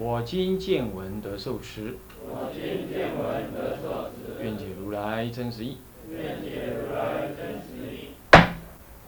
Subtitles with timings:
[0.00, 1.96] 我今见闻得受持。
[2.22, 5.78] 我今见闻得受持愿解如来真实义。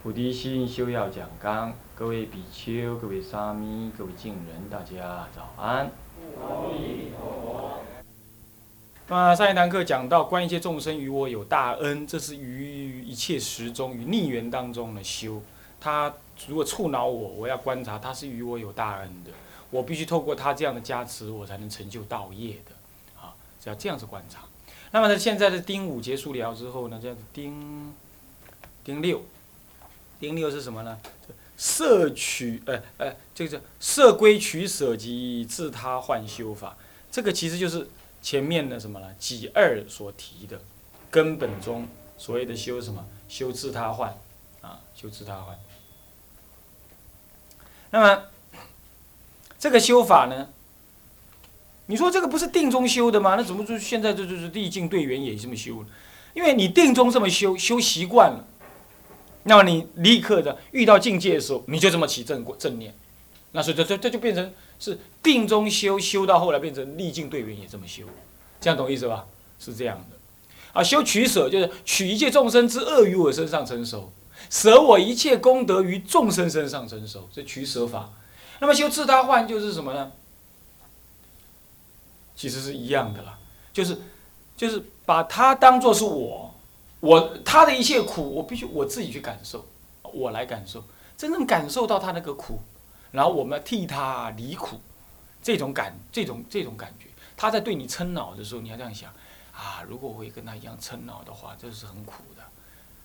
[0.02, 5.88] 菩提心修要讲纲，各位比丘、各位沙弥、各位敬人，大家早安。
[9.06, 15.40] 那上一堂课讲到，观一切众生于我有大恩，这是于一切时中与逆缘当中的修。
[15.80, 16.12] 他
[16.48, 19.30] 如果触恼我，我要观察他是与我有大恩的，
[19.70, 23.20] 我必须透过他这样的加持，我才能成就道业的。
[23.20, 24.40] 啊，只要这样子观察。
[24.90, 27.94] 那么呢，现在的丁五结束了之后呢，这样子丁
[28.82, 29.22] 丁六，
[30.18, 30.98] 丁六是什么呢？
[31.56, 36.76] 摄取，呃呃，这个叫摄归取舍及自他换修法。
[37.10, 37.88] 这个其实就是
[38.22, 39.14] 前面的什么呢？
[39.18, 40.60] 己二所提的
[41.10, 43.06] 根本中所谓的修什么？
[43.28, 44.18] 修自他换，
[44.62, 45.56] 啊，修自他换。
[47.90, 48.24] 那么
[49.60, 50.48] 这个修法呢？
[51.86, 53.34] 你说这个不是定中修的吗？
[53.34, 55.86] 那怎么就现在这就是历境对缘也这么修了？
[56.32, 58.46] 因为你定中这么修，修习惯了，
[59.42, 62.94] 那么你立刻的遇到境界的时候，你就这么起正正念，
[63.52, 68.04] 那所以这这这就变成是定中修，修到后来变成历境对缘也这么修，
[68.60, 69.26] 这样懂意思吧？
[69.58, 70.16] 是这样的，
[70.72, 74.10] 啊，修取舍就是取一切众生之恶于我身上成熟，
[74.48, 78.10] 舍我一切功德于众生身上成熟，这取舍法。
[78.60, 80.12] 那么修自他换就是什么呢？
[82.36, 83.38] 其实是一样的啦，
[83.70, 83.98] 就是，
[84.56, 86.54] 就是把他当做是我，
[87.00, 89.66] 我他的一切苦，我必须我自己去感受，
[90.02, 90.82] 我来感受，
[91.18, 92.60] 真正感受到他那个苦，
[93.10, 94.80] 然后我们替他离苦，
[95.42, 99.12] 这种感，这种这种感觉，他在对你嗔恼的时候，你要这样想，
[99.52, 102.42] 啊，如果我也跟他一样嗔恼的话，这是很苦的，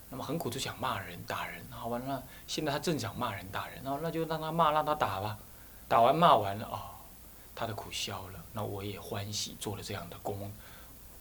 [0.09, 5.37] 那么很苦就想骂人打人，好完了，现在他正想骂人打人，那那就让他骂，让他打吧，
[5.87, 6.79] 打完骂完了哦。
[7.57, 10.51] 他的苦消了，那我也欢喜做了这样的功，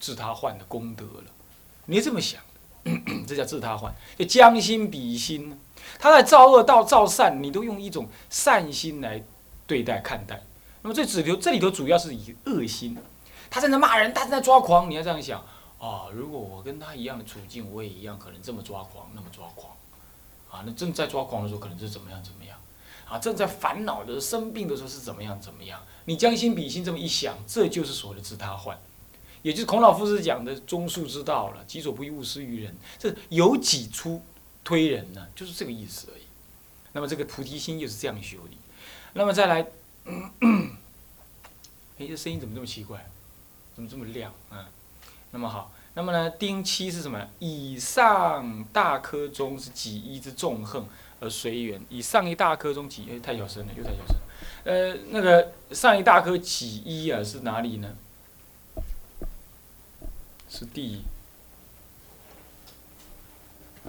[0.01, 1.25] 自他换的功德了。
[1.87, 2.43] 你这么想，
[3.27, 5.59] 这叫自他换，就将心比心。
[5.99, 9.23] 他在造恶到造善，你都用一种善心来
[9.67, 10.43] 对待看待。
[10.83, 12.99] 那么这只头这里头主要是以恶心。
[13.49, 14.91] 他在那骂人，他在那抓狂。
[14.91, 15.45] 你要这样想
[15.85, 19.77] 啊，如果我跟他一样的处境，我也一样可能这么抓狂，那么抓狂。
[20.51, 22.59] 啊，那正在抓狂的时候，可能是怎么样怎么样。
[23.07, 25.83] 啊，正在烦恼的、生病的时候是怎么样怎么样？
[26.07, 28.81] 你将心比心这么一想，这就是所谓的自他换，
[29.43, 31.63] 也就是孔老夫子讲的中恕之道了。
[31.67, 32.75] 己所不欲，勿施于人。
[32.99, 34.23] 这由己出
[34.65, 36.23] 推人呢，就是这个意思而已。
[36.93, 38.57] 那么这个菩提心又是这样修的。
[39.13, 39.61] 那么再来，
[41.99, 43.07] 哎，这声音怎么这么奇怪？
[43.75, 44.67] 怎么这么亮啊？
[45.35, 47.29] 那么好，那么呢，丁七是什么？
[47.41, 50.87] 以上大科中是几一之纵横。
[51.21, 54.17] 而随缘，以上一大科中几，哎，太小声了，又太小声。
[54.65, 57.97] 呃，那个上一大科几一啊，是哪里呢？
[60.51, 61.01] 是第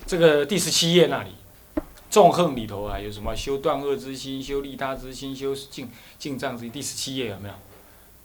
[0.06, 1.32] 这个第十七页那里，
[2.10, 6.72] 纵横里头啊，有什么修断恶之心，修利他之心，修净净障之心。
[6.72, 7.56] 第十七页有没有？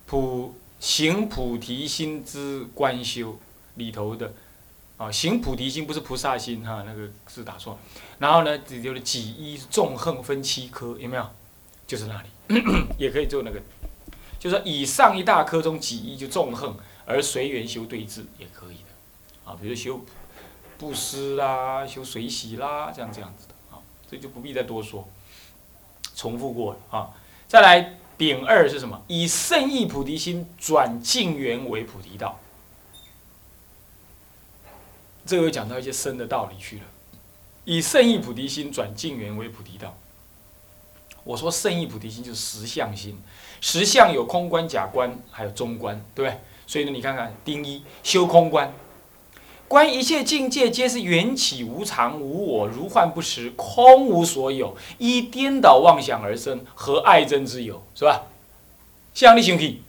[0.07, 3.39] 普行菩提心之观修
[3.77, 4.33] 里头的。
[4.97, 7.79] 啊，行菩提心不是菩萨心哈，那个字打错。
[8.19, 11.27] 然后呢，这就是几一纵横分七科，有没有？
[11.87, 12.29] 就是那里，
[12.99, 13.59] 也可以做那个，
[14.39, 16.77] 就是以上一大科中几一就纵横，
[17.07, 19.51] 而随缘修对治也可以的。
[19.51, 20.05] 啊，比如修
[20.77, 25.09] 布施啦，修随喜啦，这样这样子的啊，这就不必再多说，
[26.15, 27.11] 重复过了啊。
[27.49, 29.03] 再来丙二是什么？
[29.07, 32.39] 以圣意菩提心转净缘为菩提道。
[35.25, 36.83] 这个又讲到一些深的道理去了，
[37.65, 39.97] 以圣意菩提心转净缘为菩提道。
[41.25, 43.19] 我说圣意菩提心就是实相心，
[43.63, 46.39] 实相有空观、假观，还有中观，对不对？
[46.67, 48.71] 所以呢，你看看丁一修空观，
[49.71, 57.81] 观一切境界皆是缘起无常、无我、如幻不实、空无所有，依颠倒妄想而生，何爱憎之有？
[57.95, 58.23] 是吧？
[59.15, 59.85] 像你生气，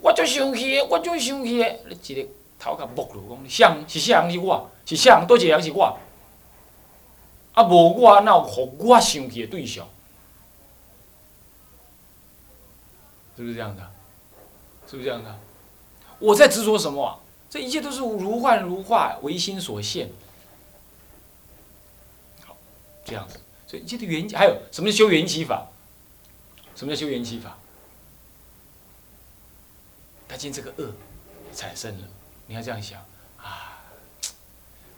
[0.00, 2.26] 我就生气，我就生气，你一个。
[2.58, 5.98] 头壳木了，讲像是啥人是我，是啥多一个人是我，
[7.52, 9.86] 啊无我哪有互我生气的对象？
[13.36, 13.82] 是不是这样的？
[14.88, 15.38] 是不是这样的？
[16.20, 17.18] 我在执着什么？
[17.52, 20.08] 这一切都是如幻如化，唯心所现。
[22.40, 22.56] 好，
[23.04, 25.68] 这样子，所以一切的缘，还有什么是修缘起法？
[26.74, 27.58] 什么叫修缘起法？
[30.26, 30.94] 他见这个恶
[31.54, 32.08] 产生了，
[32.46, 33.04] 你要这样想
[33.36, 33.82] 啊，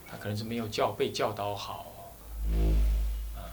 [0.08, 1.92] 他可能是没有教被教导好，
[3.34, 3.50] 啊，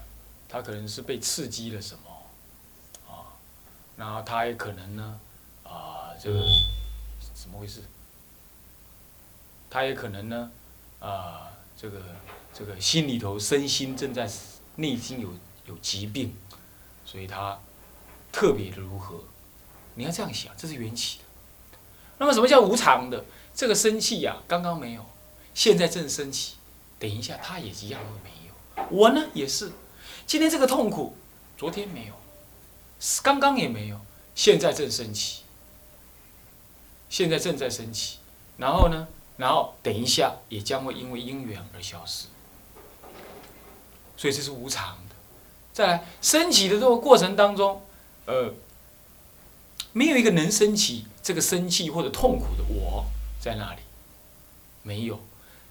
[0.48, 3.34] 他可能是被刺激了什么，啊，
[3.96, 5.20] 然后他也可能呢，
[5.64, 6.40] 啊，这个
[7.34, 7.82] 怎么回事？
[9.72, 10.50] 他也可能呢，
[11.00, 11.98] 啊，这个
[12.52, 14.30] 这个心里头身心正在
[14.76, 15.32] 内心有
[15.64, 16.36] 有疾病，
[17.06, 17.58] 所以他
[18.30, 19.24] 特别的如何？
[19.94, 21.24] 你要这样想，这是缘起的。
[22.18, 23.24] 那么什么叫无常的？
[23.54, 25.06] 这个生气呀，刚刚没有，
[25.54, 26.56] 现在正升起，
[26.98, 28.86] 等一下他也一样会没有。
[28.90, 29.72] 我呢也是，
[30.26, 31.16] 今天这个痛苦，
[31.56, 32.14] 昨天没有，
[33.22, 33.98] 刚刚也没有，
[34.34, 35.44] 现在正升起，
[37.08, 38.18] 现在正在升起，
[38.58, 39.08] 然后呢？
[39.36, 42.26] 然后等一下，也将会因为因缘而消失，
[44.16, 45.14] 所以这是无常的。
[45.72, 47.82] 再来升起的这个过程当中，
[48.26, 48.54] 呃，
[49.92, 53.06] 没有一个能升起这个生气或者痛苦的我
[53.40, 53.80] 在那里，
[54.82, 55.18] 没有。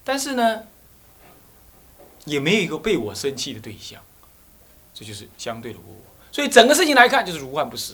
[0.03, 0.63] 但是呢，
[2.25, 4.01] 也没有一个被我生气的对象，
[4.93, 5.95] 这就是相对的我。
[6.31, 7.93] 所以整个事情来看，就是如幻不实，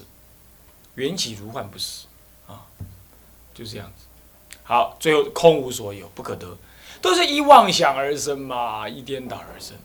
[0.95, 2.05] 缘起如幻不实，
[2.47, 2.65] 啊，
[3.53, 4.06] 就是这样子。
[4.67, 6.57] 好，最后空无所有，不可得，
[7.01, 9.77] 都是依妄想而生嘛，依颠倒而生。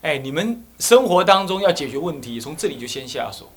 [0.00, 3.50] 哎，你们生活当中要解决问题，从这里就先下手。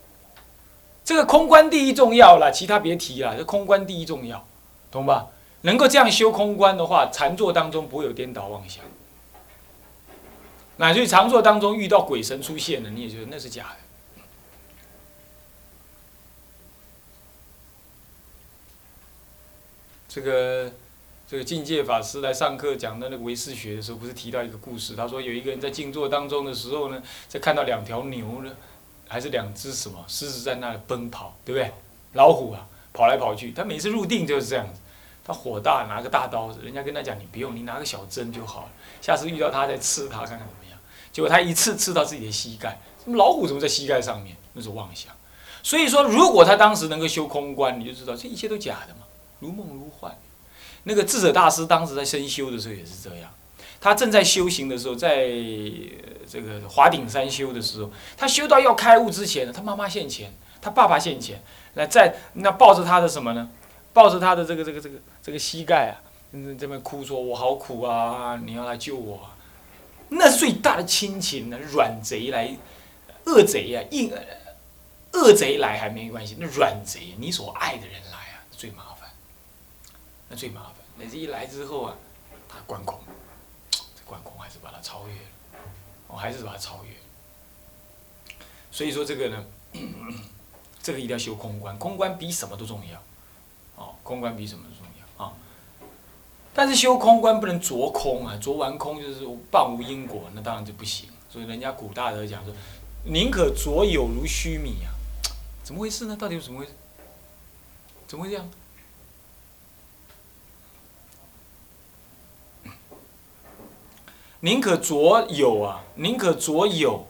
[1.06, 3.38] 这个空观第一重要了，其他别提了。
[3.38, 4.46] 这空观第一重要，
[4.92, 5.28] 懂吧？
[5.62, 8.84] 能够这样修空观的话，禅坐当中不会有颠倒妄想。
[10.76, 13.91] 乃至于常坐当中遇到鬼神出现了，你也觉得那是假的。
[20.14, 20.70] 这个
[21.26, 24.94] 这个境界法师来上课讲的那个唯识学的时候，不是提到一个故事？
[24.94, 28.52] 他说有一个人在静坐当中的时候呢，在看到两条牛呢，
[29.08, 31.72] 还是两只什么狮子在那里奔跑，对不对？
[32.12, 33.54] 老虎啊，跑来跑去。
[33.54, 34.82] 他每次入定就是这样子，
[35.24, 38.70] 他火大，拿个大刀子，人家跟他讲你不用，你拿个小针就好了。
[39.00, 40.78] 下次遇到他再刺他看看怎么样？
[41.14, 44.36] 结果他一刺刺到自己的膝盖，什么老虎怎么在膝盖上面？
[44.52, 45.14] 那是妄想。
[45.64, 48.96] 所以说，如果他当时能够修空观，你就知道这一切都假的。
[49.42, 50.16] 如梦如幻，
[50.84, 53.30] 那个智者大师当时在深修的时候也是这样。
[53.82, 55.28] 他正在修行的时候，在
[56.30, 61.42] 这个华顶山修的时候，他修到要开悟之前，他妈妈现前，他爸爸现前，
[61.74, 63.50] 来在那抱着他的什么呢？
[63.92, 66.00] 抱着他的这个这个这个这个膝盖啊，
[66.32, 69.30] 嗯，这边哭说：“我好苦啊，你要来救我。”
[70.14, 72.56] 那是最大的亲情呢，软贼来，
[73.26, 74.14] 恶贼呀，硬
[75.14, 79.01] 恶贼来还没关系，那软贼，你所爱的人来啊，最麻烦。
[80.32, 81.94] 那最麻烦，那这一来之后啊，
[82.48, 82.98] 他观空，
[83.70, 85.60] 这观空还是把它超越了，
[86.08, 86.92] 我还是把它超越。
[88.72, 89.46] 所以说这个呢，
[90.82, 92.98] 这个一定要修空观，空观比什么都重要，
[93.76, 95.34] 哦，空观比什么都重要啊。
[96.54, 101.10] 但是修空观不能着空啊，着完空就是半无因果，那当然就不行。
[101.30, 102.54] 所以人家古大德讲说，
[103.04, 104.96] 宁可着有如须弥啊，
[105.62, 106.16] 怎么回事呢？
[106.16, 106.72] 到底怎么回事？
[108.08, 108.50] 怎么会这样？
[114.42, 117.06] 宁可着有啊，宁可着有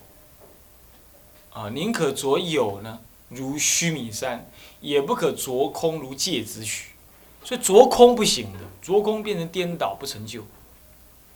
[1.54, 4.50] 啊，宁可着有呢，如须弥山，
[4.82, 6.92] 也不可着空如芥子许。
[7.44, 10.44] 所以着空不行的，着空变成颠倒，不成就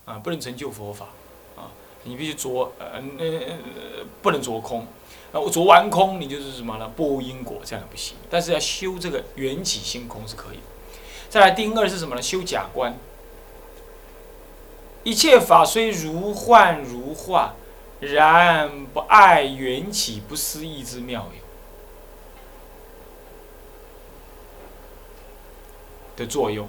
[0.05, 1.07] 啊，不能成就佛法
[1.55, 1.71] 啊。
[2.03, 3.57] 你必须着呃呃
[4.21, 4.81] 不能着空，
[5.31, 6.91] 啊，我着完空，你就是什么呢？
[6.95, 8.15] 不因果，这样不行。
[8.29, 10.59] 但是要修这个缘起性空是可以。
[11.29, 12.21] 再来第二是什么呢？
[12.21, 12.95] 修假观。
[15.05, 17.53] 一切法虽如幻如化，
[17.99, 21.43] 然不碍缘起不思议之妙有
[26.15, 26.67] 的作用，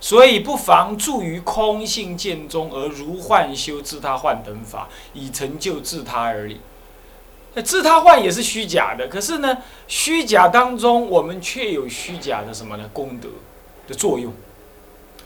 [0.00, 6.60] 所以不妨住于空性见中，而如幻修自他幻等法，以成就自他而已。
[7.54, 12.90] 那自他幻也是虚假的，可是呢，虚假当中我们却有虚假的什么呢？
[12.92, 13.30] 功德
[13.86, 14.34] 的作用，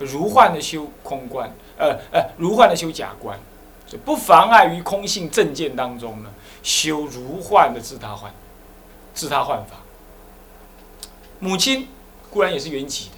[0.04, 1.50] 如幻的修空观。
[1.78, 3.38] 呃呃，如幻的修假观，
[3.87, 6.30] 就不妨碍于空性正见当中呢，
[6.62, 8.32] 修如幻的自他幻，
[9.14, 9.78] 自他幻法。
[11.40, 11.88] 母亲
[12.30, 13.16] 固然也是缘起的，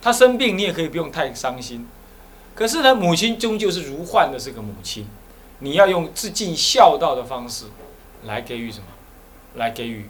[0.00, 1.86] 她生病你也可以不用太伤心。
[2.54, 5.06] 可是呢，母亲终究是如幻的这个母亲，
[5.58, 7.66] 你要用自尽孝道的方式
[8.24, 8.86] 来给予什么？
[9.56, 10.08] 来给予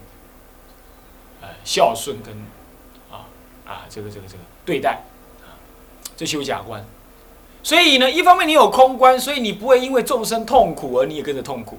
[1.42, 2.34] 呃孝顺跟
[3.10, 3.26] 啊
[3.66, 5.02] 啊这个这个这个对待。
[6.16, 6.84] 这修假观。
[7.62, 11.76] 所以呢，一方面你有空观，所以你不会因为众生痛苦而你也跟着痛苦；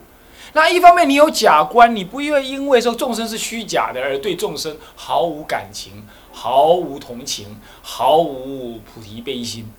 [0.53, 9.71] 那一方面你有假观，你不会因为说众生是虚假的而对众生毫无感情、毫无同情、毫无菩提悲心。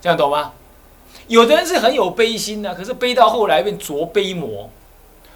[0.00, 0.52] 这样懂吗？
[1.26, 4.70] 有的人是很有悲心的，可是悲到后来变着悲魔，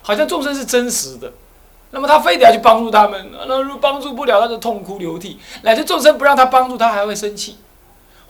[0.03, 1.33] 好像众生是真实的，
[1.91, 7.57] 那么他非得要去帮助他们，那如果帮助不了，他就痛哭流涕，乃至众生不让他帮助，他还会生气，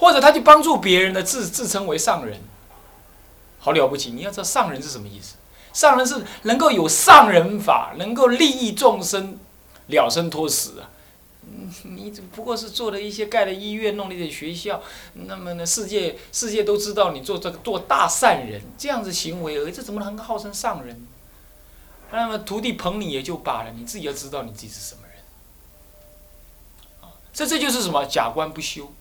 [0.03, 2.41] 或者他去帮助别人的自自称为上人，
[3.61, 4.11] 好了不起！
[4.11, 5.37] 你要知道上人是什么意思？
[5.73, 9.39] 上人是能够有上人法，能够利益众生，
[9.87, 10.91] 了生脱死啊。
[11.85, 14.83] 你只不过是做了一些盖了医院，弄了一点学校，
[15.15, 21.07] 那么呢，世界世界都知道你做这个做大善人这样子行为而已，这怎么能号称上人？
[22.11, 25.13] 那么徒弟捧你也就罢了，你自己要知道你自己是什么人。
[27.33, 28.93] 这这就是什么假观不修，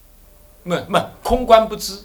[0.63, 2.03] 不不空观不知，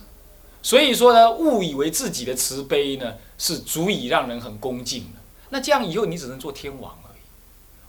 [0.63, 5.21] 所以说呢，误以为自己的慈悲呢是足以让人很恭敬的，
[5.51, 7.21] 那这样以后你只能做天王而已，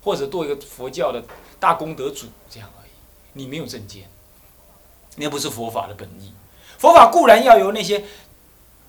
[0.03, 1.23] 或者做一个佛教的。
[1.59, 2.89] 大功德主这样而已，
[3.33, 4.07] 你没有正见，
[5.15, 6.31] 那不是佛法的本意。
[6.77, 8.05] 佛法固然要由那些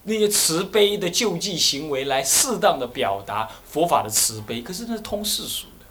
[0.02, 5.87] 那些慈悲的救济行为来适当的表达佛法的慈悲，可是那是通世俗的。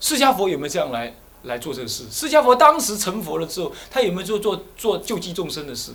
[0.00, 2.04] 释迦佛有没有这样来来做这个事？
[2.10, 5.92] 释迦佛当时成佛了之后，他有没有做做做救济众生的事？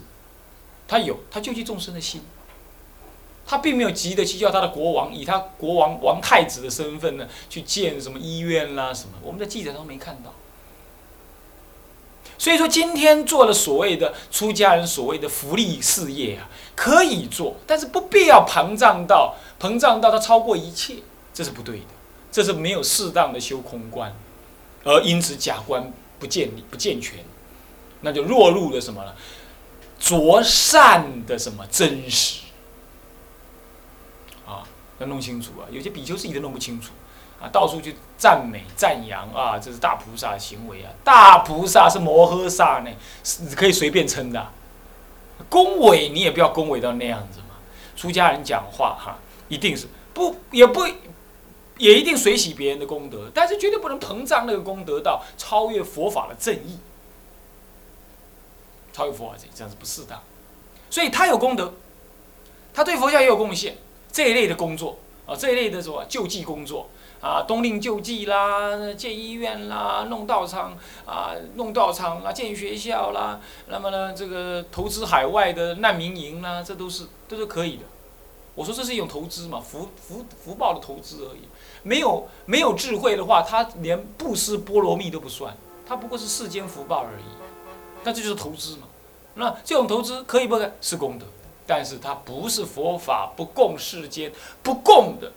[0.88, 2.22] 他有，他救济众生的心。
[3.48, 10.34] 他并没有急着去叫他的国王以他国王王太子的身份呢去建什么医院啦什么，我们的记者都没看到。
[12.40, 20.96] 所以说今天做了所谓的出家人所谓的福利事业啊，可以做，但是不必要膨胀到膨胀到它超过一切，
[21.32, 21.86] 这是不对的，
[22.32, 24.12] 这是没有适当的修空观，
[24.86, 27.20] 而因此假观不建立不健全，
[28.02, 29.14] 那就落入了什么呢？
[30.00, 32.44] 着善的什么真实。
[34.46, 34.64] 啊
[35.00, 35.68] 要弄清楚啊！
[35.70, 36.92] 有些比丘自己都弄不清楚，
[37.42, 40.92] 啊，到处去赞美赞扬啊，这是大菩萨的行为啊！
[41.04, 44.52] 大菩萨是摩诃萨呢，是可以随便称的。
[45.50, 47.56] 恭维你也不要恭维到那样子嘛。
[47.98, 49.18] 出家人讲话哈，
[49.50, 50.88] 一定是不也不
[51.78, 56.80] 也一定随喜别人的功德，但是绝对不能膨胀那个功德到超越佛法的正义，
[58.94, 60.22] 超越佛法正义这样是不适当。
[60.90, 61.74] 所以他有功德，
[62.74, 63.78] 他对佛教也有贡献。
[64.12, 66.88] 这一类的工作啊，这一类的什么救济工作
[67.20, 77.84] 啊，冬令救济啦，建医院啦，弄道场啊，弄道场啊，建学校啦，那么呢，这个投资海外的难民营啦，这都是都是可以的。
[78.54, 81.42] 我说这是一种投资嘛，福福福报的投资而已。
[81.86, 85.56] 没有没有智慧的话，他连布施波罗蜜都不算，
[85.88, 87.24] 他不过是世间福报而已。
[88.04, 88.88] 那这就是投资嘛。
[89.36, 90.70] 那这种投资可以不可以？
[90.82, 91.26] 是功德。
[91.68, 95.32] 但是它不是佛法不共世间不共的，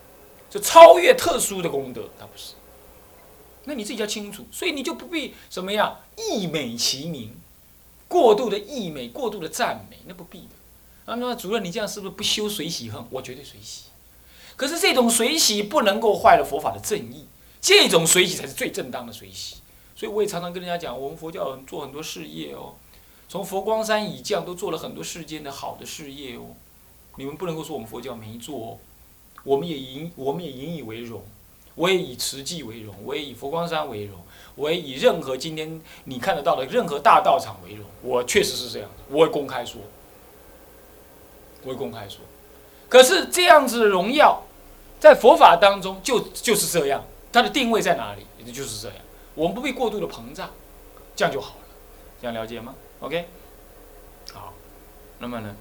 [0.51, 2.53] 就超越特殊的功德，它不是。
[3.65, 7.35] 那你自己要清楚，所以你就不必什么样溢美其名，
[8.09, 11.11] 过度的溢美，过度的赞美，那不必的。
[11.11, 13.03] 啊那主任，你这样是不是不修随喜恨？
[13.09, 13.85] 我绝对随喜。
[14.59, 17.27] 可是这种随喜不能够坏了佛法的正义，
[17.61, 19.59] 这种随喜才是最正当的随喜。
[19.95, 22.75] 所以我也常常跟人家讲，我们佛教做很多事业哦。
[23.29, 26.57] 从佛光山以降，都做了很多世间的好的事业哦。
[27.17, 28.79] 你们不能够说我们佛教没做哦，
[29.45, 31.23] 我们也引我们也引以为荣，
[31.77, 34.19] 我也以慈济为荣，我也以佛光山为荣，
[34.57, 37.87] 我也以任何今天你看得到的任何大道场为荣。
[38.03, 39.81] 我确实是这样子，我会公开说，
[41.63, 42.21] 我会公开说。
[42.89, 44.43] 可是这样子的荣耀，
[45.01, 48.27] 在佛法当中就就是这样，它的定位在哪里？
[48.45, 48.97] 也就是这样，
[49.35, 50.51] 我们不必过度的膨胀，
[51.15, 51.67] 这样就好了。
[52.21, 53.29] 这样了解吗？OK，
[54.33, 54.55] 好，
[55.19, 55.55] 那么呢，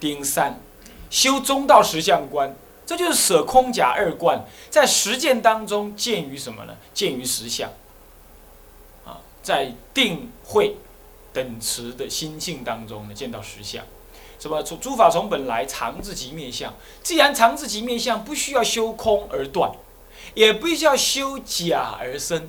[0.00, 0.60] 丁三，
[1.10, 2.56] 修中道实相观，
[2.86, 6.76] 这就是舍空假二观，在实践当中见于什么呢？
[6.94, 7.70] 见于实相，
[9.04, 10.76] 啊，在定慧
[11.32, 13.84] 等持的心性当中呢，见到实相，
[14.38, 14.62] 什么？
[14.62, 19.70] 从诸法从本来常自即灭相，既然常自即灭相，不需要修空而断，
[20.34, 22.48] 也不需要修假而生。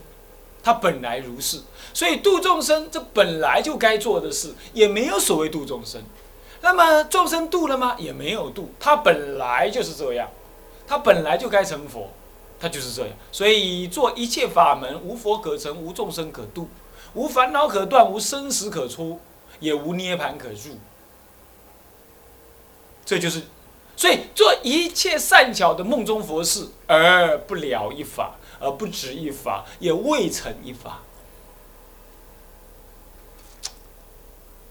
[0.63, 1.61] 它本来如是，
[1.93, 6.01] 所以度众生这本来就该做的事，也没有所谓度众生。
[6.59, 7.95] 那么众生度了吗？
[7.97, 10.29] 也没有度，它本来就是这样，
[10.85, 12.09] 它本来就该成佛，
[12.59, 13.11] 它就是这样。
[13.31, 16.67] 所以做一切法门，无佛可成，无众生可度，
[17.13, 19.21] 无烦恼可断，无生死可出，
[19.61, 20.77] 也无涅盘可入。
[23.07, 23.41] 这就是，
[23.95, 28.35] 所以做一切善巧的梦中佛事，而不了一法。
[28.59, 31.01] 而不止一法，也未成一法。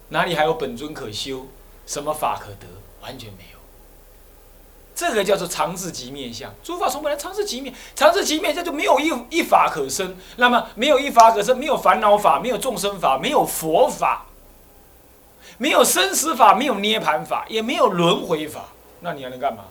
[0.09, 1.47] 哪里还有本尊可修？
[1.87, 2.67] 什么法可得？
[3.01, 3.59] 完全没有。
[4.93, 6.53] 这个叫做常自即灭相。
[6.65, 10.17] 诸法从本来常自即灭，常自即灭，这就没有一一法可生。
[10.35, 14.27] 那么没有一法可生，没有烦恼法，没有众生法，没有佛法，
[15.59, 18.67] 没有生死法，没有涅盘法，也没有轮回法。
[19.01, 19.65] 那你还能干嘛？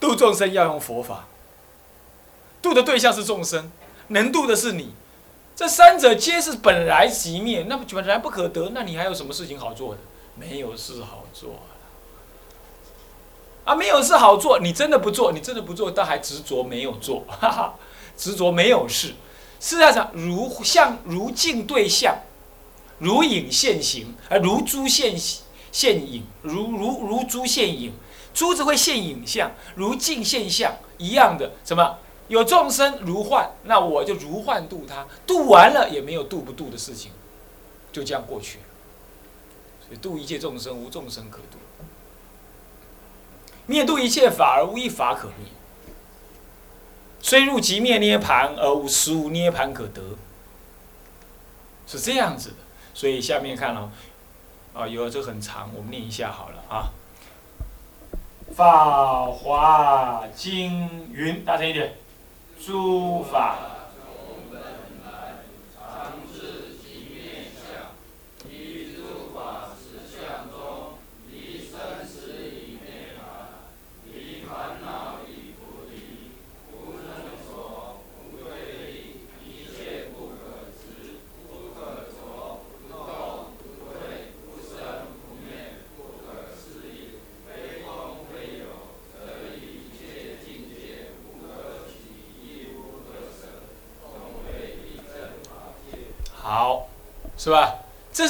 [0.00, 1.26] 度众生要用佛法，
[2.60, 3.72] 度的对象是众生，
[4.08, 4.94] 能度的是你。
[5.56, 10.00] 这三者皆是本来即灭，那么本来不可得，那你还有什么事情好做的？
[10.34, 11.60] 没有事好做
[13.64, 13.74] 啊！
[13.74, 17.74] 没有事好做，你真的不做，你真的不做，但还执着没有做，哈哈，
[18.16, 19.14] 执着没有事。
[19.64, 22.18] 事实上，如像如镜对象，
[22.98, 25.16] 如影现形，而如珠现
[25.72, 27.94] 现影，如如如珠现影，
[28.34, 31.96] 珠子会现影像，如镜现象一样的什么？
[32.28, 37.10] 有众生如幻，那我就如幻度他，度完了也没有度不度的事情，
[37.90, 38.64] 就这样过去了。
[39.80, 41.56] 所以度一切众生，无众生可度；
[43.64, 45.48] 灭度一切法，而无一法可灭。
[47.24, 50.02] 虽入极灭涅盘，而无实无涅盘可得。
[51.86, 52.56] 是这样子的。
[52.92, 53.90] 所以下面看了，
[54.74, 56.92] 啊，有这很长，我们念一下好了啊。
[58.54, 61.94] 《法华经》云，大声一点。
[62.62, 63.56] 诸法。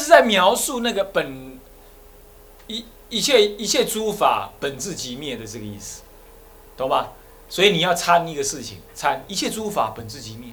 [0.04, 1.58] 是在描述那个本
[2.66, 6.02] 一一切一切诸法本自即灭的这个意思，
[6.76, 7.12] 懂吧？
[7.48, 10.52] 所以你要参一个事情，参一切诸法本自即灭，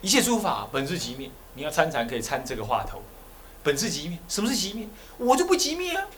[0.00, 1.28] 一切诸法本自即灭。
[1.54, 3.02] 你要参禅可以参这个话头，
[3.62, 4.18] 本自即灭。
[4.28, 4.88] 什么是即灭？
[5.18, 6.08] 我就不即灭啊！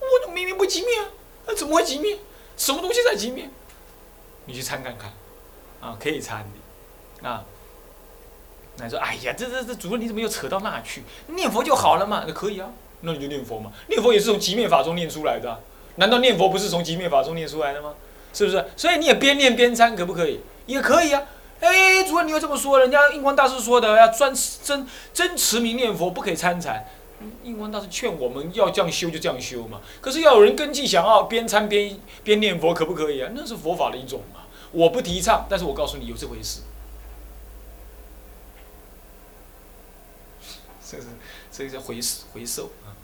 [0.00, 1.04] 我就明明不即灭啊！
[1.46, 2.18] 那怎么会即灭？
[2.56, 3.48] 什么东西在即灭？
[4.46, 5.12] 你去参看看，
[5.80, 6.46] 啊，可以参
[7.20, 7.44] 的，啊。
[8.78, 11.02] 那说：“哎呀，这这这主任你怎么又扯到那去？
[11.28, 12.68] 念佛就好了嘛，那可以啊，
[13.00, 13.72] 那你就念佛嘛。
[13.88, 15.60] 念佛也是从极灭法中念出来的，
[15.94, 17.94] 难道念佛不是从极灭法中念出来的吗？
[18.34, 18.62] 是不是？
[18.76, 20.40] 所以你也边念边参，可不可以？
[20.66, 21.22] 也可以啊。
[21.60, 24.30] 哎，主任你又这么说，人家印光大师说的要专
[24.62, 26.84] 真真持名念佛，不可以参禅。
[27.44, 29.80] 印光大师劝我们要这样修就这样修嘛。
[30.02, 33.30] 可是要有人根基想要边参边边念佛，可不可以啊？
[33.34, 34.40] 那是佛法的一种嘛。
[34.70, 36.60] 我不提倡，但是我告诉你有这回事。”
[40.88, 41.06] 这是，
[41.50, 41.98] 这个叫回
[42.32, 42.94] 回收啊，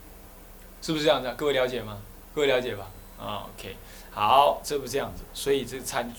[0.80, 1.34] 是不是这样子？
[1.36, 1.98] 各位了解吗？
[2.32, 2.88] 各位了解吧？
[3.18, 3.76] 啊，OK，
[4.12, 6.12] 好，这不这样子，所以这个参，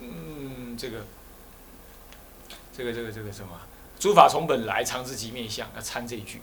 [0.00, 0.98] 嗯，这个，
[2.76, 3.50] 这个这个这个什么？
[4.00, 6.42] 诸法从本来，常自即灭相，要参这一句。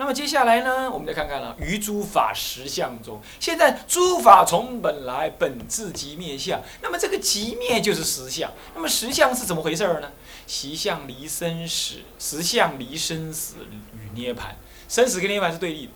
[0.00, 6.62] 那么接下来呢，我们再看看了，于诸法实相中，现在诸法从本来，本自即灭相。
[6.80, 8.52] 那么这个即灭就是实相。
[8.74, 10.12] 那么实相是怎么回事呢？
[10.48, 13.56] 习相离生死，实相离生死
[13.92, 14.56] 与涅盘，
[14.88, 15.92] 生死跟涅盘是对立的，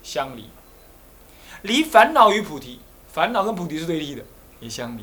[0.00, 0.48] 相离。
[1.62, 2.78] 离烦恼与菩提，
[3.12, 4.22] 烦恼跟菩提是对立的，
[4.60, 5.02] 也相离。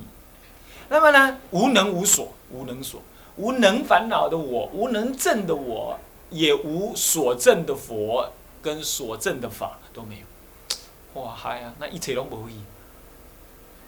[0.87, 3.01] 那么呢，无能无所，无能所，
[3.35, 11.21] 无能烦恼的我，无能证的我，也无所证的佛跟所证的法都没有。
[11.21, 12.55] 哇嗨啊，那一切拢无去。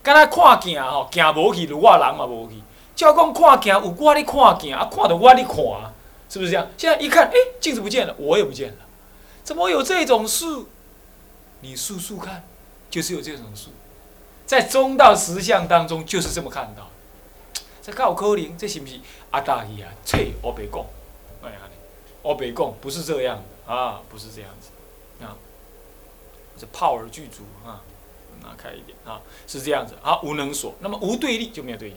[0.04, 2.56] 敢若看镜吼，镜无去，如我人嘛无去。
[3.00, 5.56] 叫讲看镜，有我咧看镜，啊，看到我咧看，
[6.30, 6.68] 是不是这样？
[6.78, 8.78] 现在一看，哎，镜子不见了，我也不见了，
[9.42, 10.46] 怎么有这种事？
[11.62, 12.44] 你数数看，
[12.92, 13.70] 就是有这种事，
[14.46, 16.90] 在中道实相当中就是这么看到。
[17.82, 19.00] 这够可能，这是不是
[19.32, 19.94] 阿大爷啊？
[20.04, 20.86] 切，我别讲，
[21.42, 21.58] 哎呀，
[22.22, 25.38] 我别讲，不是这样的啊，不是这样子啊，
[26.58, 27.80] 这炮而具足啊，
[28.42, 31.96] 拿开一点啊，是这样子啊，无能所，那么无对立就没有对立。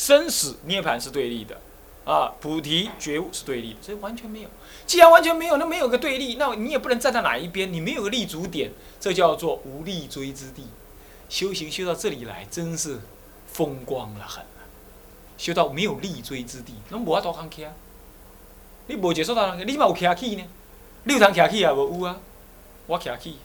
[0.00, 1.60] 生死涅槃是对立的，
[2.06, 4.48] 啊，菩提觉悟是对立的，所以完全没有。
[4.86, 10.64] 既然完全没有，那没有个对立，那你也不能站在哪一边，你没有个立足点，这叫做无立锥之地。
[11.28, 12.98] 修行修到这里来，真是
[13.46, 14.64] 风光了很啊！
[15.36, 17.66] 修到没有立锥之地，那无法多坎坷。
[18.86, 20.44] 你无接受到人，你嘛有徛起呢？
[21.04, 22.16] 你有通徛起也无有啊？
[22.86, 23.36] 我徛起，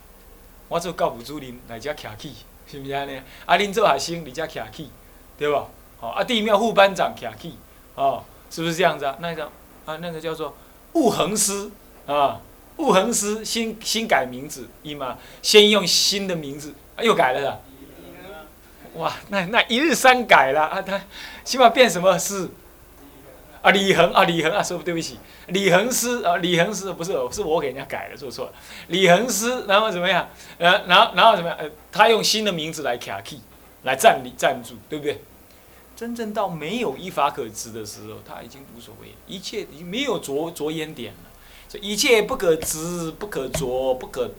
[0.69, 2.33] 我做教务主任来遮徛起，
[2.65, 3.17] 是毋是安尼？
[3.45, 4.89] 啊，恁做学生，你遮徛起，
[5.37, 5.67] 对无？
[5.99, 7.58] 哦啊，地庙副班长卡起，
[7.95, 9.15] 哦，是不是这样子啊？
[9.19, 9.45] 那个
[9.86, 10.55] 啊，那个叫做
[10.93, 11.69] 悟恒师，
[12.05, 12.39] 啊，
[12.77, 17.62] 悟恒师新新改名字，一嘛，先用新的名字，啊又改了的。
[18.95, 20.81] 哇，那那一日三改了啊！
[20.81, 21.01] 他
[21.43, 22.49] 起码变什么师？
[23.62, 28.53] 啊，李恒啊，李恒啊，说对不起，李恒师啊，李恒师不是，是我给人家改的，做错了。
[28.88, 30.29] 李恒师，然后怎么样？
[30.60, 31.58] 呃，然后然后怎么样？
[31.60, 33.41] 呃，他用新的名字来卡 key，
[33.84, 35.21] 来站立站住，对不对？
[35.95, 41.29] 真正到没有依法可执的时候，他已经无所谓，一切已经没有着着眼点了，
[41.69, 44.29] 这一切不可执、不可着、不可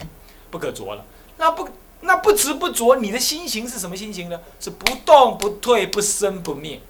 [0.50, 1.04] 不可着了。
[1.38, 1.68] 那不
[2.02, 4.38] 那不执不着，你的心情是什么心情呢？
[4.60, 6.80] 是不动不退、不生不灭。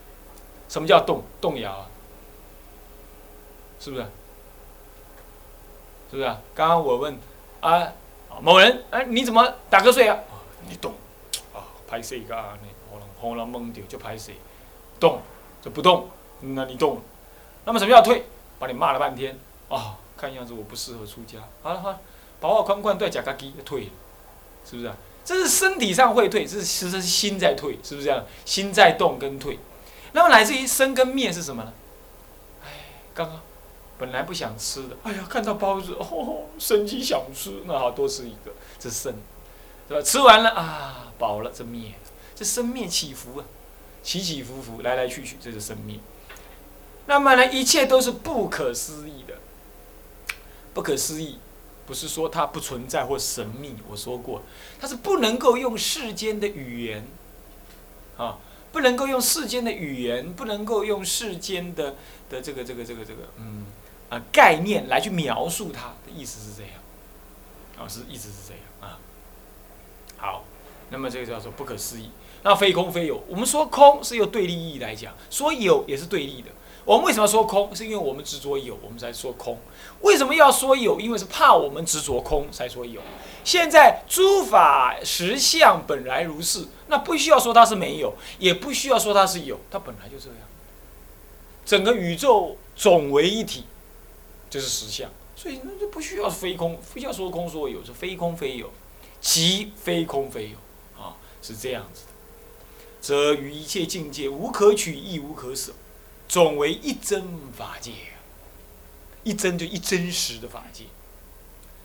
[0.69, 1.23] 什么叫动？
[1.41, 1.87] 动摇啊？
[3.79, 4.03] 是不是？
[6.11, 6.41] 是不是啊？
[6.55, 7.17] 刚刚我问
[7.61, 7.93] 啊，
[8.43, 10.19] 某人，哎，你怎么打瞌睡啊？
[10.69, 10.93] 你动
[11.55, 12.59] 啊，拍谁个啊？
[12.63, 14.35] 你可能可能懵掉就拍谁。
[14.99, 15.21] 动
[15.63, 16.09] 就不动，
[16.41, 17.01] 那你动，
[17.65, 18.25] 那么什么叫退？
[18.59, 21.41] 把你骂了半天，啊，看样子我不适合出家。
[21.63, 22.01] 好了好了，
[22.41, 23.91] 把我宽宽对假嘎叽退了，
[24.65, 24.97] 是不是啊？
[25.25, 28.25] 这是身体上会退，这是其实是心在退，是不是这样？
[28.45, 29.59] 心在动跟退，
[30.13, 31.73] 那么乃至于生跟灭是什么呢？
[32.65, 32.69] 哎，
[33.13, 33.41] 刚刚
[33.99, 39.13] 本来不想吃的，哎呀，看到包子，哦，生气想吃，那好多吃一个，这生，
[39.89, 40.03] 对吧？
[40.03, 41.93] 吃完了啊，饱了，这灭，
[42.35, 43.45] 这生灭起伏啊。
[44.07, 46.01] 起起伏伏，来来去去，这是生命。
[47.07, 49.35] 那么呢，一切都是不可思议的。
[50.73, 51.41] 不可思议，
[51.87, 53.75] 不是说它不存在或神秘。
[53.89, 54.43] 我说过，
[54.81, 57.05] 它是不能够用世间的语言，
[58.17, 58.39] 啊，
[58.71, 61.97] 不能够用世间的语言，不能够用世间的
[62.31, 63.67] 的这个这个这个这个嗯
[64.09, 66.73] 啊概念来去描述它的意思是这样，
[67.77, 69.01] 啊，是意思是这样啊。
[70.17, 70.45] 好，
[70.91, 72.11] 那么这个叫做不可思议。
[72.47, 76.49] 那非空非有，我们说空是用对立意义来讲，说有也是对立的。
[76.85, 77.75] 我们为什么说空？
[77.75, 79.59] 是因为我们执着有，我们才说空。
[80.03, 81.01] 为什么要说有？
[81.01, 83.01] 因为是怕我们执着空才说有。
[83.43, 90.39] 现在诸法实相本来如是，那不需要说它是没有，也不需要说它是有，它本来就这样。
[91.65, 93.65] 整个宇宙总为一体，
[94.49, 98.71] 就是实相，所以那就不需要非空，不需要说空说有，是非空非有，
[99.21, 102.03] 即非空非有啊，是这样子。
[103.07, 105.73] 则于一切境界无可取，亦无可舍，
[106.27, 107.93] 总为一真法界。
[109.23, 110.87] 一真就一真实的法界。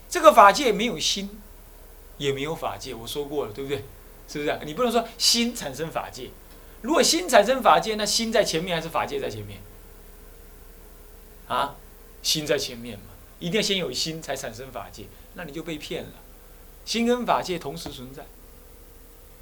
[0.09, 1.39] 这个法界没有心，
[2.17, 2.95] 也没有法界。
[2.95, 3.85] 我说过了，对不对？
[4.27, 4.59] 是不是？
[4.65, 6.31] 你不能说心产生法界。
[6.81, 9.61] 如果心产生法界，那心在前面还是法界在前面？
[11.47, 11.75] 啊，
[12.23, 15.05] 心在前面嘛，一定要先有心才产生法界，
[15.35, 16.13] 那你就被骗了。
[16.83, 18.25] 心跟法界同时存在。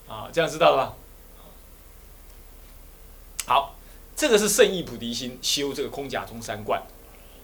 [0.10, 0.98] 啊，这样知道了吧？
[3.50, 3.74] 好，
[4.16, 6.80] 这个是圣意菩提心修这个空假中三观，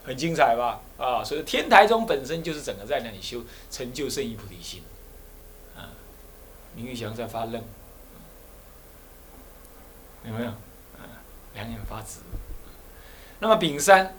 [0.03, 0.79] 很精彩吧？
[0.99, 4.83] 啊，所以天台宗本身就是整个在那里修成就圣意菩提心。
[5.75, 5.89] 啊，
[6.75, 7.55] 林玉祥在发愣，
[10.27, 10.49] 有没有？
[10.49, 12.19] 啊，两眼发直。
[13.39, 14.15] 那么丙三，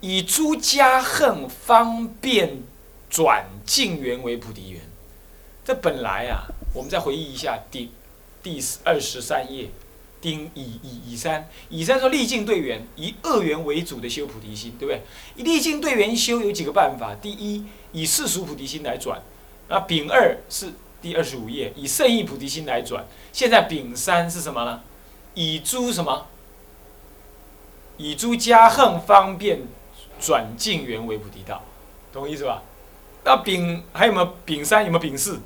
[0.00, 2.62] 以诸家恨方便
[3.10, 4.80] 转净缘为菩提缘。
[5.64, 7.90] 这本来啊，我们再回忆一下第。
[8.42, 9.68] 第二十三页，
[10.20, 15.02] 丁乙乙乙三，乙三说历尽对缘，以恶缘为主的修菩提心，对不对？
[15.44, 17.14] 历尽对缘修有几个办法？
[17.20, 19.18] 第一，以世俗菩提心来转；
[19.68, 23.04] 那丙二是第二十五页，以圣意菩提心来转。
[23.32, 24.82] 现在丙三是什么呢？
[25.34, 26.26] 以诸什么？
[27.96, 29.60] 以诸加恨方便
[30.20, 31.62] 转境缘为菩提道，
[32.12, 32.62] 懂我意思吧？
[33.24, 34.84] 那丙还有没有丙三？
[34.84, 35.38] 有没有丙四？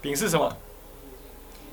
[0.00, 0.56] 丙是什么？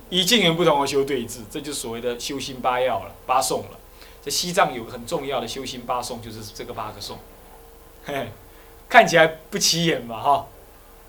[0.09, 3.77] 以境缘不同而修对治，这就是所谓的修心八要了，八颂了。
[4.21, 7.17] 在西藏有个很重要的修心八颂，就是这个八个颂。
[8.05, 8.31] 嘿，
[8.89, 10.47] 看起来不起眼嘛，哈。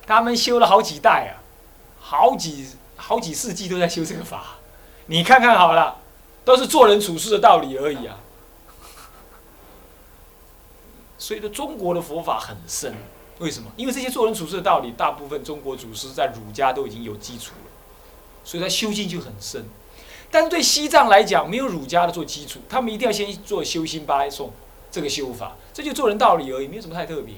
[0.06, 1.40] 他们修了好几代啊，
[2.00, 4.58] 好几好几世纪都在修这个法。
[5.06, 5.96] 你看看好了，
[6.44, 8.18] 都是做人处事的道理而已啊。
[11.16, 12.94] 所以说，中国的佛法很深，
[13.38, 13.70] 为什么？
[13.76, 17.69] 因为这些做人处事的道理，大部分中国祖师在儒家都已经有基础了。
[18.50, 19.64] 所以他修心就很深，
[20.28, 24.50] 但是对西藏来讲，没有儒家的做基础，他们一定要先做修心八颂
[24.90, 27.36] 这个修法，这就做人道理而已，没有什么太特别，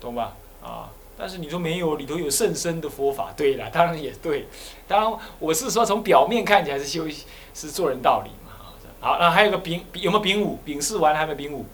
[0.00, 0.36] 懂吧？
[0.62, 4.48] 啊，但是你说没有里头有甚深的佛法，对了，当然也对，
[4.88, 7.06] 当然我是说从表面看起来是修
[7.52, 10.60] 是做人道理嘛，好，那还有个丙有没有丙午？
[10.64, 11.66] 丙巳完了还有没有丙午？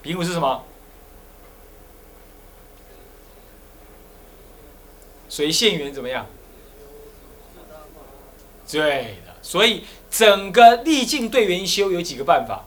[0.00, 0.64] 丙午是什么？
[5.28, 6.26] 随现缘怎么样？
[8.72, 12.64] 对的，所以整个历境对缘修有几个办法？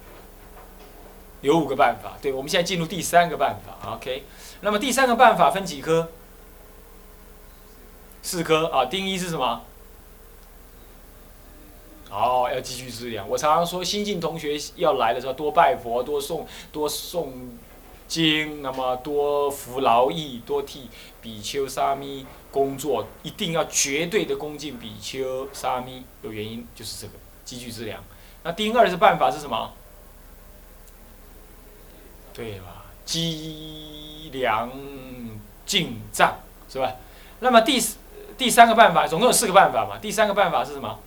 [1.41, 2.17] 有五个办法。
[2.21, 3.95] 对，我们现在进入第三个办法。
[3.95, 4.23] OK，
[4.61, 6.09] 那么第三个办法分几科？
[8.21, 8.85] 四科啊。
[8.85, 9.63] 丁一是什么？
[12.09, 13.27] 哦，要继续资粮。
[13.27, 17.57] 我常常说，新进同学要来的时候，多拜佛，多送，多送
[18.13, 20.87] 经，那么多服劳役，多替
[21.19, 26.03] 比丘、沙弥工作，一定要绝对的恭敬比丘、沙弥。
[26.21, 28.03] 有原因，就是这个积聚资粮。
[28.43, 29.73] 那第二是办法是什么？
[32.35, 32.85] 对吧？
[33.03, 34.71] 积粮
[35.65, 36.37] 进藏
[36.69, 36.93] 是吧？
[37.39, 37.83] 那么第
[38.37, 39.97] 第三个办法，总共有四个办法嘛？
[39.97, 40.99] 第三个办法是什么？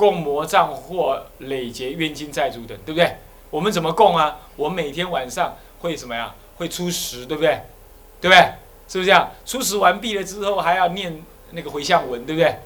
[0.00, 3.16] 供魔障或累劫冤亲债主等，对不对？
[3.50, 4.38] 我们怎么供啊？
[4.56, 6.34] 我每天晚上会怎么样？
[6.56, 7.60] 会出十，对不对？
[8.18, 8.38] 对不对？
[8.88, 9.30] 是不是这样？
[9.44, 12.56] 出十完毕了之后，还要念那个回向文，对不对？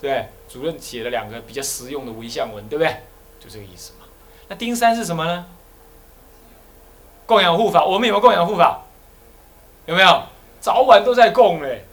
[0.00, 2.96] 对，主任写了两个比较实用的回向文，对不对？
[3.38, 4.06] 就这个意思嘛。
[4.48, 5.44] 那丁三是什么呢？
[7.26, 8.80] 供养护法，我们有没有供养护法？
[9.84, 10.22] 有没有？
[10.60, 11.84] 早晚都在供嘞，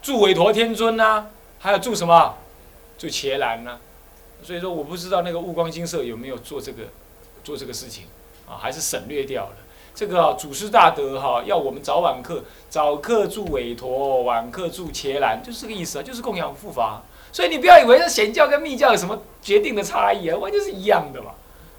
[0.00, 1.26] 祝韦陀天尊呐，
[1.58, 2.34] 还有祝什么？
[2.96, 3.78] 祝伽蓝呐。
[4.42, 6.82] 所以说，我不知道那个悟光金色有没有做这个，
[7.44, 8.04] 做这个事情，
[8.46, 9.56] 啊，还是省略掉了。
[9.94, 17.02] 这个祖师大德哈，要我们早晚课，早课助韦陀，晚课助伽蓝，就是这个意思啊，就是供养护法。
[17.30, 21.32] 所以你不要以为这显教跟密教有什么决定的差异啊，完全是一样的嘛。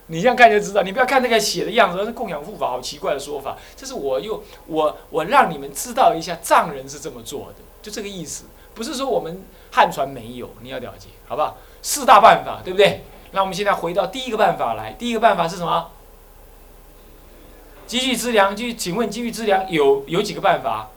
[0.08, 3.58] 你这样看就知道，你不要看那个写的样子，是供养护法，好奇怪的说法。
[3.76, 8.46] 这是我又我我让你们知道一下藏人是这么做的，就这个意思，
[8.76, 11.58] 不是说我们汉传没有，你要了解，好不好？
[11.84, 13.04] 四大办法，对不对？
[13.34, 14.94] 那我们现在回到第一个办法来。
[14.94, 15.92] 第一个办法是什么？
[17.86, 18.56] 积聚资粮。
[18.56, 20.90] 就请问积聚资粮有有几个办法？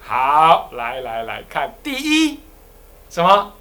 [0.00, 2.40] 好，来来来看第一，
[3.10, 3.52] 什么？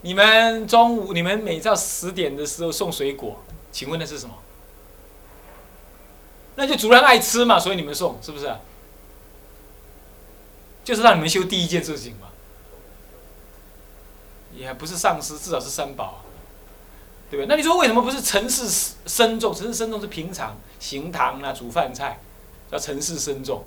[0.00, 4.34] 你们中午你们每到十点的时候送水果，请问那是什么？
[6.56, 8.52] 那就主人爱吃嘛，所以你们送，是不是？
[10.88, 12.28] 就是让你们修第一件事情嘛，
[14.56, 16.24] 也不是上师，至少是三宝，
[17.30, 17.46] 对不对？
[17.46, 19.54] 那你说为什么不是尘世深重？
[19.54, 22.18] 尘世深重是平常行堂啊，煮饭菜，
[22.70, 23.66] 叫尘世深重。